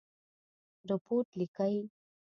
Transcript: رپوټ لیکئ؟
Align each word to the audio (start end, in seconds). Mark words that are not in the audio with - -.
رپوټ 0.89 1.25
لیکئ؟ 1.39 1.75